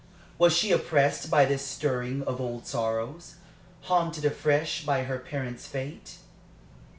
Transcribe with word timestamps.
Was 0.39 0.51
she 0.57 0.71
oppressed 0.71 1.29
by 1.29 1.45
this 1.45 1.63
stirring 1.63 2.23
of 2.23 2.41
old 2.41 2.65
sorrows? 2.65 3.35
haunted 3.81 4.25
afresh 4.25 4.83
by 4.83 5.03
her 5.03 5.19
parents' 5.19 5.67
fate? 5.67 6.15